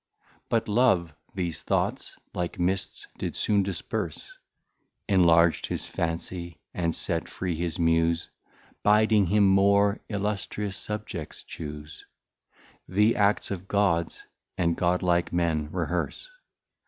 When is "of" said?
13.51-13.67